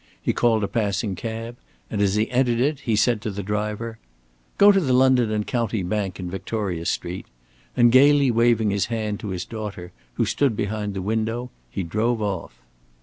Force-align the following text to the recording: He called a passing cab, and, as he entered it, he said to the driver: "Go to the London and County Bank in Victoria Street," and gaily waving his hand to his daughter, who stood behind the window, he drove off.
He 0.19 0.33
called 0.33 0.63
a 0.63 0.67
passing 0.67 1.13
cab, 1.15 1.57
and, 1.87 2.01
as 2.01 2.15
he 2.15 2.27
entered 2.31 2.59
it, 2.59 2.79
he 2.79 2.95
said 2.95 3.21
to 3.21 3.29
the 3.29 3.43
driver: 3.43 3.99
"Go 4.57 4.71
to 4.71 4.79
the 4.79 4.93
London 4.93 5.29
and 5.29 5.45
County 5.45 5.83
Bank 5.83 6.19
in 6.19 6.27
Victoria 6.27 6.87
Street," 6.87 7.27
and 7.77 7.91
gaily 7.91 8.31
waving 8.31 8.71
his 8.71 8.87
hand 8.87 9.19
to 9.19 9.27
his 9.27 9.45
daughter, 9.45 9.91
who 10.15 10.25
stood 10.25 10.55
behind 10.57 10.95
the 10.95 11.03
window, 11.03 11.51
he 11.69 11.83
drove 11.83 12.19
off. 12.19 12.59